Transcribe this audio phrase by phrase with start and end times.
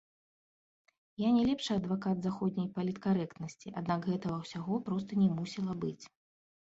[1.23, 5.99] Я не лепшы адвакат заходняй паліткарэктнасці, аднак гэтага ўсяго проста не мусіла быць.